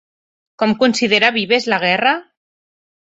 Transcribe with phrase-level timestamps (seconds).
[0.61, 2.15] Com considera Vives la guerra?